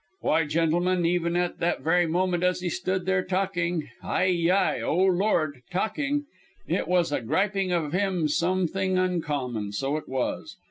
Why, 0.21 0.47
gentlemen, 0.47 1.05
even 1.05 1.35
at 1.35 1.59
that 1.59 1.81
very 1.83 2.07
moment, 2.07 2.43
as 2.43 2.61
he 2.61 2.69
stood 2.69 3.05
there 3.05 3.23
talking 3.23 3.87
Hi, 4.01 4.23
yi! 4.25 4.81
O 4.81 4.95
Lord! 4.95 5.61
talking, 5.71 6.25
it 6.67 6.87
was 6.87 7.11
a 7.11 7.21
griping 7.21 7.71
of 7.71 7.93
him 7.93 8.27
something 8.27 8.97
uncommon, 8.97 9.73
so 9.73 9.97
it 9.97 10.09
was. 10.09 10.57